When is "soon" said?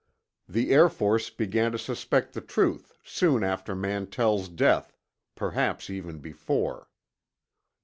3.03-3.43